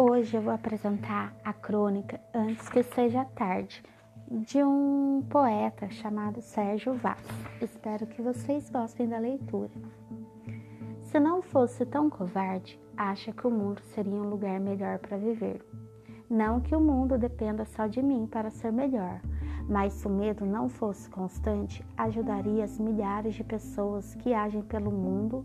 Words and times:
Hoje 0.00 0.36
eu 0.36 0.42
vou 0.42 0.52
apresentar 0.52 1.34
a 1.44 1.52
crônica 1.52 2.20
Antes 2.32 2.68
que 2.68 2.84
Seja 2.84 3.24
Tarde, 3.24 3.82
de 4.30 4.62
um 4.62 5.26
poeta 5.28 5.90
chamado 5.90 6.40
Sérgio 6.40 6.94
Vaz. 6.94 7.26
Espero 7.60 8.06
que 8.06 8.22
vocês 8.22 8.70
gostem 8.70 9.08
da 9.08 9.18
leitura. 9.18 9.72
Se 11.00 11.18
não 11.18 11.42
fosse 11.42 11.84
tão 11.84 12.08
covarde, 12.08 12.78
acha 12.96 13.32
que 13.32 13.44
o 13.44 13.50
mundo 13.50 13.82
seria 13.86 14.14
um 14.14 14.30
lugar 14.30 14.60
melhor 14.60 15.00
para 15.00 15.16
viver. 15.16 15.66
Não 16.30 16.60
que 16.60 16.76
o 16.76 16.80
mundo 16.80 17.18
dependa 17.18 17.64
só 17.64 17.88
de 17.88 18.00
mim 18.00 18.24
para 18.30 18.50
ser 18.50 18.70
melhor, 18.70 19.20
mas 19.68 19.94
se 19.94 20.06
o 20.06 20.10
medo 20.10 20.46
não 20.46 20.68
fosse 20.68 21.10
constante, 21.10 21.84
ajudaria 21.96 22.62
as 22.62 22.78
milhares 22.78 23.34
de 23.34 23.42
pessoas 23.42 24.14
que 24.14 24.32
agem 24.32 24.62
pelo 24.62 24.92
mundo 24.92 25.44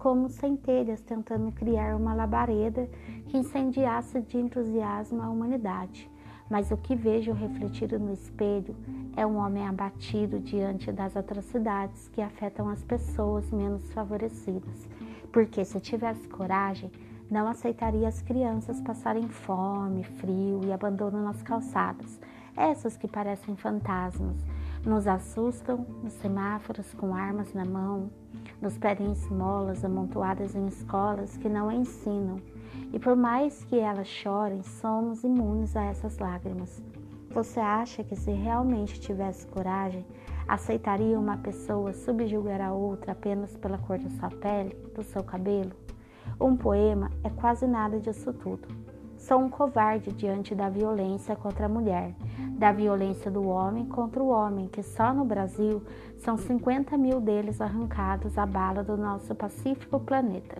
como 0.00 0.30
centelhas 0.30 1.02
tentando 1.02 1.52
criar 1.52 1.94
uma 1.94 2.14
labareda 2.14 2.88
que 3.28 3.36
incendiasse 3.36 4.20
de 4.22 4.38
entusiasmo 4.38 5.22
a 5.22 5.28
humanidade. 5.28 6.10
Mas 6.48 6.72
o 6.72 6.76
que 6.76 6.96
vejo 6.96 7.32
refletido 7.32 7.98
no 7.98 8.12
espelho 8.12 8.74
é 9.14 9.24
um 9.24 9.36
homem 9.36 9.68
abatido 9.68 10.40
diante 10.40 10.90
das 10.90 11.16
atrocidades 11.16 12.08
que 12.08 12.22
afetam 12.22 12.68
as 12.68 12.82
pessoas 12.82 13.48
menos 13.52 13.92
favorecidas. 13.92 14.88
Porque 15.30 15.64
se 15.64 15.78
tivesse 15.78 16.26
coragem, 16.28 16.90
não 17.30 17.46
aceitaria 17.46 18.08
as 18.08 18.22
crianças 18.22 18.80
passarem 18.80 19.28
fome, 19.28 20.02
frio 20.02 20.62
e 20.64 20.72
abandono 20.72 21.22
nas 21.22 21.40
calçadas, 21.42 22.18
essas 22.56 22.96
que 22.96 23.06
parecem 23.06 23.54
fantasmas, 23.54 24.36
nos 24.84 25.06
assustam 25.06 25.86
nos 26.02 26.12
semáforos 26.14 26.92
com 26.94 27.14
armas 27.14 27.52
na 27.52 27.64
mão, 27.64 28.10
nos 28.60 28.78
pedem 28.78 29.12
esmolas 29.12 29.84
amontoadas 29.84 30.54
em 30.54 30.66
escolas 30.66 31.36
que 31.36 31.48
não 31.48 31.70
ensinam, 31.70 32.40
e 32.92 32.98
por 32.98 33.14
mais 33.14 33.62
que 33.64 33.78
elas 33.78 34.08
chorem, 34.08 34.62
somos 34.62 35.22
imunes 35.22 35.76
a 35.76 35.84
essas 35.84 36.18
lágrimas. 36.18 36.82
Você 37.30 37.60
acha 37.60 38.02
que 38.02 38.16
se 38.16 38.32
realmente 38.32 39.00
tivesse 39.00 39.46
coragem, 39.46 40.04
aceitaria 40.48 41.18
uma 41.18 41.36
pessoa 41.36 41.92
subjugar 41.92 42.60
a 42.60 42.72
outra 42.72 43.12
apenas 43.12 43.56
pela 43.56 43.78
cor 43.78 43.98
da 43.98 44.10
sua 44.10 44.30
pele, 44.30 44.74
do 44.94 45.02
seu 45.02 45.22
cabelo? 45.22 45.72
Um 46.40 46.56
poema 46.56 47.10
é 47.22 47.30
quase 47.30 47.66
nada 47.66 48.00
disso 48.00 48.32
tudo. 48.32 48.66
Sou 49.20 49.38
um 49.38 49.50
covarde 49.50 50.12
diante 50.12 50.54
da 50.54 50.70
violência 50.70 51.36
contra 51.36 51.66
a 51.66 51.68
mulher, 51.68 52.14
da 52.58 52.72
violência 52.72 53.30
do 53.30 53.46
homem 53.46 53.84
contra 53.84 54.22
o 54.22 54.28
homem, 54.28 54.66
que 54.66 54.82
só 54.82 55.12
no 55.12 55.26
Brasil 55.26 55.82
são 56.16 56.38
50 56.38 56.96
mil 56.96 57.20
deles 57.20 57.60
arrancados 57.60 58.38
à 58.38 58.46
bala 58.46 58.82
do 58.82 58.96
nosso 58.96 59.34
pacífico 59.34 60.00
planeta. 60.00 60.58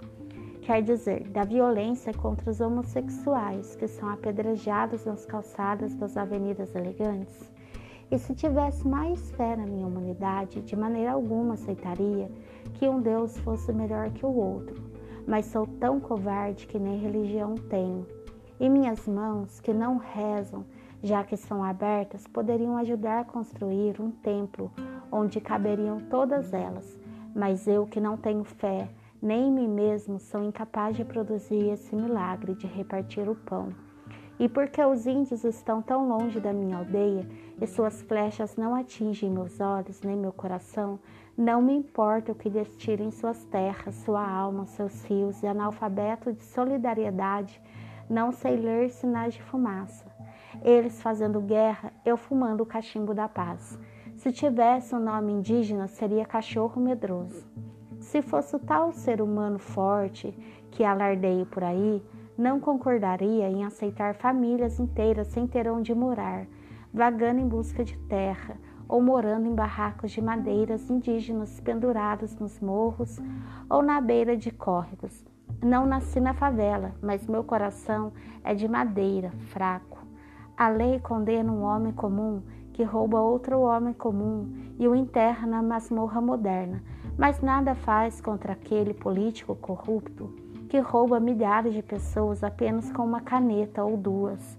Quer 0.61 0.83
dizer, 0.83 1.27
da 1.31 1.43
violência 1.43 2.13
contra 2.13 2.51
os 2.51 2.61
homossexuais, 2.61 3.75
que 3.77 3.89
são 3.89 4.11
apedrejados 4.11 5.07
nas 5.07 5.25
calçadas 5.25 5.95
das 5.95 6.19
avenidas 6.19 6.75
elegantes. 6.75 7.51
E 8.11 8.19
se 8.19 8.35
tivesse 8.35 8.87
mais 8.87 9.31
fé 9.31 9.57
na 9.57 9.65
minha 9.65 9.87
humanidade, 9.87 10.61
de 10.61 10.77
maneira 10.77 11.13
alguma 11.13 11.55
aceitaria 11.55 12.31
que 12.75 12.87
um 12.87 13.01
Deus 13.01 13.39
fosse 13.39 13.73
melhor 13.73 14.11
que 14.11 14.27
o 14.27 14.37
outro. 14.37 14.85
Mas 15.27 15.47
sou 15.47 15.67
tão 15.67 15.99
covarde 15.99 16.67
que 16.67 16.79
nem 16.79 16.99
religião 16.99 17.55
tenho 17.55 18.20
e 18.61 18.69
minhas 18.69 19.09
mãos, 19.09 19.59
que 19.59 19.73
não 19.73 19.97
rezam, 19.97 20.67
já 21.03 21.25
que 21.25 21.35
são 21.35 21.65
abertas, 21.65 22.27
poderiam 22.27 22.77
ajudar 22.77 23.21
a 23.21 23.25
construir 23.25 23.99
um 23.99 24.11
templo 24.11 24.71
onde 25.11 25.41
caberiam 25.41 25.99
todas 26.11 26.53
elas. 26.53 26.99
Mas 27.35 27.67
eu, 27.67 27.87
que 27.87 27.99
não 27.99 28.19
tenho 28.19 28.45
fé, 28.45 28.91
nem 29.23 29.49
em 29.49 29.53
mim 29.53 29.69
mesmo, 29.69 30.21
sou 30.21 30.43
incapaz 30.43 30.95
de 30.95 31.07
produzir 31.07 31.71
esse 31.71 31.97
milagre 31.97 32.55
de 32.55 32.67
repartir 32.67 33.27
o 33.31 33.35
pão. 33.35 33.71
E 34.39 34.47
porque 34.49 34.83
os 34.83 35.07
índios 35.07 35.43
estão 35.43 35.81
tão 35.81 36.07
longe 36.09 36.39
da 36.39 36.53
minha 36.53 36.79
aldeia 36.79 37.27
e 37.61 37.67
suas 37.67 38.03
flechas 38.03 38.57
não 38.57 38.75
atingem 38.75 39.31
meus 39.31 39.59
olhos 39.61 40.03
nem 40.03 40.17
meu 40.17 40.33
coração, 40.33 40.99
não 41.37 41.63
me 41.63 41.75
importa 41.75 42.33
o 42.33 42.35
que 42.35 42.51
lhes 42.51 42.77
tirem 42.77 43.11
suas 43.11 43.43
terras, 43.45 43.95
sua 43.97 44.27
alma, 44.27 44.67
seus 44.67 45.03
rios 45.05 45.43
e 45.43 45.47
analfabeto 45.47 46.33
de 46.33 46.43
solidariedade 46.43 47.61
não 48.11 48.33
sei 48.33 48.57
ler 48.57 48.91
sinais 48.91 49.35
de 49.35 49.43
fumaça. 49.45 50.05
Eles 50.65 51.01
fazendo 51.01 51.41
guerra, 51.41 51.93
eu 52.05 52.17
fumando 52.17 52.63
o 52.63 52.67
cachimbo 52.67 53.15
da 53.15 53.29
paz. 53.29 53.79
Se 54.17 54.33
tivesse 54.33 54.97
um 54.97 54.99
nome 54.99 55.33
indígena, 55.33 55.87
seria 55.87 56.27
cachorro 56.27 56.83
medroso. 56.83 57.47
Se 58.01 58.21
fosse 58.21 58.59
tal 58.59 58.93
ser 58.93 59.23
humano 59.23 59.61
forte 59.61 60.37
que 60.73 60.83
alardeio 60.83 61.47
por 61.47 61.63
aí, 61.63 62.03
não 62.37 62.59
concordaria 62.59 63.49
em 63.49 63.65
aceitar 63.65 64.17
famílias 64.17 64.81
inteiras 64.81 65.29
sem 65.29 65.47
ter 65.47 65.71
onde 65.71 65.95
morar, 65.95 66.47
vagando 66.93 67.41
em 67.41 67.47
busca 67.47 67.85
de 67.85 67.97
terra 67.97 68.57
ou 68.89 69.01
morando 69.01 69.47
em 69.47 69.55
barracos 69.55 70.11
de 70.11 70.21
madeiras 70.21 70.91
indígenas 70.91 71.61
pendurados 71.61 72.35
nos 72.37 72.59
morros 72.59 73.21
ou 73.69 73.83
na 73.83 74.01
beira 74.01 74.37
de 74.37 74.51
córregos, 74.51 75.25
não 75.63 75.87
nasci 75.87 76.21
na 76.21 76.35
favela, 76.35 76.93
mas 77.03 77.27
meu 77.27 77.45
coração 77.45 78.13
é 78.43 78.55
de 78.55 78.67
madeira, 78.67 79.31
fraco. 79.49 79.99
A 80.57 80.69
lei 80.69 80.99
condena 81.01 81.53
um 81.53 81.63
homem 81.63 81.93
comum 81.93 82.43
que 82.73 82.83
rouba 82.83 83.21
outro 83.21 83.61
homem 83.61 83.93
comum 83.93 84.49
e 84.79 84.89
o 84.89 84.95
enterra 84.95 85.47
na 85.47 85.63
masmorra 85.63 86.21
moderna, 86.21 86.83
mas 87.19 87.41
nada 87.41 87.75
faz 87.75 88.21
contra 88.21 88.53
aquele 88.53 88.95
político 88.95 89.55
corrupto 89.55 90.35
que 90.71 90.79
rouba 90.79 91.19
milhares 91.19 91.75
de 91.75 91.83
pessoas 91.83 92.45
apenas 92.45 92.93
com 92.93 93.05
uma 93.05 93.21
caneta 93.21 93.83
ou 93.83 93.97
duas, 93.97 94.57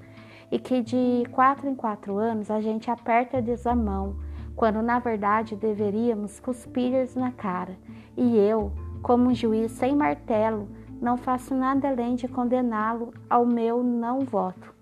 e 0.51 0.59
que 0.59 0.81
de 0.81 1.23
quatro 1.31 1.69
em 1.69 1.73
quatro 1.73 2.17
anos 2.17 2.51
a 2.51 2.59
gente 2.59 2.91
aperta-lhes 2.91 3.65
a 3.65 3.73
mão, 3.73 4.17
quando 4.53 4.81
na 4.81 4.99
verdade 4.99 5.55
deveríamos 5.55 6.37
cuspir-lhes 6.41 7.15
na 7.15 7.31
cara. 7.31 7.77
E 8.17 8.37
eu, 8.37 8.73
como 9.01 9.29
um 9.29 9.33
juiz 9.33 9.71
sem 9.71 9.95
martelo, 9.95 10.67
não 11.01 11.17
faço 11.17 11.55
nada 11.55 11.89
além 11.89 12.13
de 12.13 12.27
condená-lo 12.27 13.11
ao 13.27 13.43
meu 13.43 13.81
não 13.81 14.19
voto. 14.19 14.73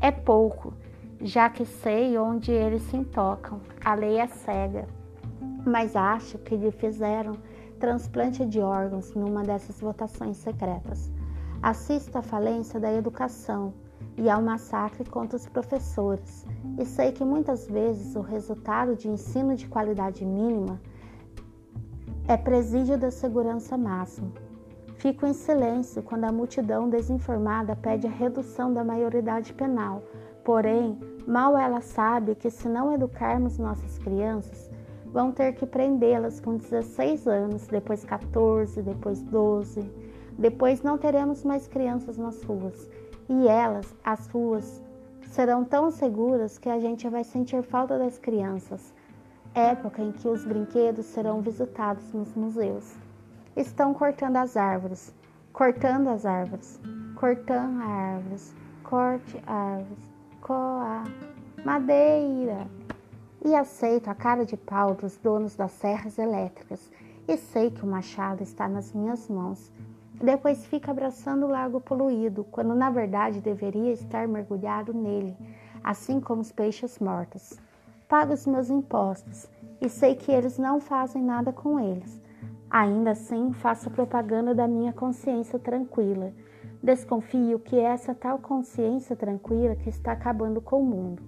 É 0.00 0.10
pouco, 0.10 0.74
já 1.18 1.48
que 1.48 1.64
sei 1.64 2.18
onde 2.18 2.52
eles 2.52 2.82
se 2.82 2.96
intocam. 2.96 3.60
A 3.82 3.94
lei 3.94 4.18
é 4.18 4.26
cega, 4.26 4.86
mas 5.64 5.96
acho 5.96 6.36
que 6.38 6.54
lhe 6.54 6.70
fizeram 6.70 7.32
transplante 7.80 8.44
de 8.44 8.60
órgãos 8.60 9.14
numa 9.14 9.42
dessas 9.42 9.80
votações 9.80 10.36
secretas. 10.36 11.10
Assisto 11.62 12.18
à 12.18 12.22
falência 12.22 12.78
da 12.78 12.92
educação 12.92 13.72
e 14.16 14.28
ao 14.28 14.42
massacre 14.42 15.08
contra 15.08 15.36
os 15.36 15.46
professores, 15.46 16.44
e 16.78 16.84
sei 16.84 17.12
que 17.12 17.24
muitas 17.24 17.66
vezes 17.66 18.14
o 18.14 18.20
resultado 18.20 18.94
de 18.94 19.08
ensino 19.08 19.54
de 19.54 19.66
qualidade 19.68 20.24
mínima 20.24 20.78
é 22.28 22.36
presídio 22.36 22.98
da 22.98 23.10
segurança 23.10 23.78
máxima. 23.78 24.41
Fico 25.02 25.26
em 25.26 25.32
silêncio 25.32 26.00
quando 26.00 26.22
a 26.22 26.30
multidão 26.30 26.88
desinformada 26.88 27.74
pede 27.74 28.06
a 28.06 28.10
redução 28.10 28.72
da 28.72 28.84
maioridade 28.84 29.52
penal. 29.52 30.00
Porém, 30.44 30.96
mal 31.26 31.58
ela 31.58 31.80
sabe 31.80 32.36
que 32.36 32.48
se 32.48 32.68
não 32.68 32.94
educarmos 32.94 33.58
nossas 33.58 33.98
crianças, 33.98 34.70
vão 35.06 35.32
ter 35.32 35.54
que 35.54 35.66
prendê-las 35.66 36.38
com 36.38 36.56
16 36.56 37.26
anos, 37.26 37.66
depois 37.66 38.04
14, 38.04 38.80
depois 38.80 39.20
12. 39.24 39.80
Depois 40.38 40.82
não 40.82 40.96
teremos 40.96 41.42
mais 41.42 41.66
crianças 41.66 42.16
nas 42.16 42.40
ruas. 42.44 42.88
E 43.28 43.48
elas, 43.48 43.92
as 44.04 44.28
ruas, 44.28 44.80
serão 45.32 45.64
tão 45.64 45.90
seguras 45.90 46.58
que 46.58 46.68
a 46.68 46.78
gente 46.78 47.08
vai 47.08 47.24
sentir 47.24 47.60
falta 47.64 47.98
das 47.98 48.18
crianças. 48.18 48.94
Época 49.52 50.00
em 50.00 50.12
que 50.12 50.28
os 50.28 50.44
brinquedos 50.44 51.06
serão 51.06 51.40
visitados 51.40 52.12
nos 52.12 52.32
museus. 52.36 52.96
Estão 53.56 53.92
cortando 53.92 54.36
as 54.36 54.56
árvores, 54.56 55.14
cortando 55.52 56.08
as 56.08 56.24
árvores, 56.24 56.80
cortando 57.14 57.82
árvores, 57.82 58.54
corte 58.82 59.42
árvores, 59.46 60.10
coa, 60.40 61.04
madeira. 61.62 62.66
E 63.44 63.54
aceito 63.54 64.08
a 64.08 64.14
cara 64.14 64.46
de 64.46 64.56
pau 64.56 64.94
dos 64.94 65.16
donos 65.18 65.54
das 65.54 65.72
serras 65.72 66.18
elétricas 66.18 66.90
e 67.28 67.36
sei 67.36 67.70
que 67.70 67.84
o 67.84 67.86
machado 67.86 68.42
está 68.42 68.66
nas 68.66 68.92
minhas 68.94 69.28
mãos. 69.28 69.70
Depois 70.14 70.64
fica 70.64 70.90
abraçando 70.90 71.44
o 71.44 71.50
lago 71.50 71.80
poluído, 71.80 72.44
quando 72.44 72.74
na 72.74 72.88
verdade 72.88 73.40
deveria 73.40 73.92
estar 73.92 74.26
mergulhado 74.26 74.94
nele, 74.94 75.36
assim 75.84 76.20
como 76.20 76.40
os 76.40 76.50
peixes 76.50 76.98
mortos. 76.98 77.58
Pago 78.08 78.32
os 78.32 78.46
meus 78.46 78.70
impostos 78.70 79.46
e 79.80 79.90
sei 79.90 80.14
que 80.14 80.32
eles 80.32 80.56
não 80.58 80.80
fazem 80.80 81.22
nada 81.22 81.52
com 81.52 81.78
eles. 81.78 82.20
Ainda 82.74 83.10
assim, 83.10 83.52
faço 83.52 83.90
propaganda 83.90 84.54
da 84.54 84.66
minha 84.66 84.94
consciência 84.94 85.58
tranquila. 85.58 86.32
Desconfio 86.82 87.58
que 87.58 87.78
é 87.78 87.82
essa 87.82 88.14
tal 88.14 88.38
consciência 88.38 89.14
tranquila 89.14 89.76
que 89.76 89.90
está 89.90 90.12
acabando 90.12 90.58
com 90.58 90.80
o 90.80 90.86
mundo. 90.86 91.22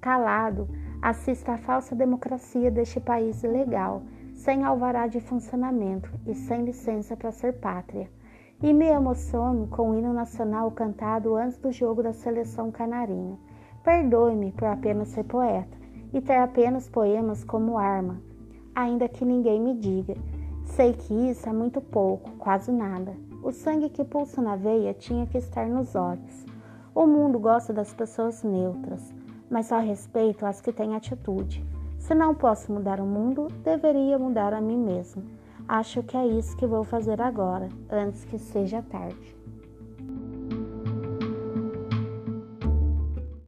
Calado, 0.00 0.68
assista 1.00 1.52
à 1.52 1.58
falsa 1.58 1.94
democracia 1.94 2.68
deste 2.68 2.98
país 2.98 3.44
ilegal, 3.44 4.02
sem 4.34 4.64
alvará 4.64 5.06
de 5.06 5.20
funcionamento 5.20 6.10
e 6.26 6.34
sem 6.34 6.64
licença 6.64 7.16
para 7.16 7.30
ser 7.30 7.60
pátria. 7.60 8.10
e 8.60 8.72
me 8.74 8.86
emociono 8.86 9.68
com 9.68 9.90
o 9.90 9.94
hino 9.96 10.12
nacional 10.12 10.68
cantado 10.72 11.36
antes 11.36 11.56
do 11.58 11.70
jogo 11.70 12.02
da 12.02 12.12
seleção 12.12 12.72
canarinha. 12.72 13.38
Perdoe-me 13.84 14.50
por 14.50 14.66
apenas 14.66 15.10
ser 15.10 15.22
poeta 15.22 15.78
e 16.12 16.20
ter 16.20 16.38
apenas 16.38 16.88
poemas 16.88 17.44
como 17.44 17.78
arma, 17.78 18.20
ainda 18.74 19.08
que 19.08 19.24
ninguém 19.24 19.60
me 19.60 19.74
diga. 19.74 20.16
Sei 20.68 20.92
que 20.92 21.12
isso 21.12 21.48
é 21.48 21.52
muito 21.52 21.80
pouco, 21.80 22.30
quase 22.38 22.70
nada. 22.70 23.12
O 23.42 23.50
sangue 23.50 23.88
que 23.88 24.04
pulsa 24.04 24.40
na 24.40 24.54
veia 24.54 24.94
tinha 24.94 25.26
que 25.26 25.38
estar 25.38 25.66
nos 25.66 25.94
olhos. 25.96 26.46
O 26.94 27.06
mundo 27.06 27.38
gosta 27.38 27.72
das 27.72 27.92
pessoas 27.92 28.42
neutras, 28.42 29.12
mas 29.50 29.66
só 29.66 29.80
respeito 29.80 30.46
as 30.46 30.60
que 30.60 30.72
têm 30.72 30.94
atitude. 30.94 31.64
Se 31.98 32.14
não 32.14 32.34
posso 32.34 32.72
mudar 32.72 33.00
o 33.00 33.06
mundo, 33.06 33.48
deveria 33.64 34.18
mudar 34.18 34.52
a 34.52 34.60
mim 34.60 34.78
mesmo. 34.78 35.22
Acho 35.66 36.02
que 36.02 36.16
é 36.16 36.26
isso 36.26 36.56
que 36.56 36.66
vou 36.66 36.84
fazer 36.84 37.20
agora, 37.20 37.68
antes 37.90 38.24
que 38.24 38.38
seja 38.38 38.80
tarde. 38.82 39.37